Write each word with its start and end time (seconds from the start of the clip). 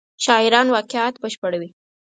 شاعران 0.25 0.67
واقعیت 0.75 1.15
بشپړوي. 1.23 1.69